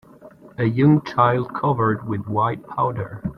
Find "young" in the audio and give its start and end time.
0.63-1.03